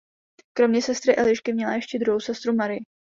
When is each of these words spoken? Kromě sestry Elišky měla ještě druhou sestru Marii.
Kromě 0.57 0.81
sestry 0.81 1.15
Elišky 1.15 1.53
měla 1.53 1.73
ještě 1.73 1.99
druhou 1.99 2.19
sestru 2.19 2.53
Marii. 2.53 2.79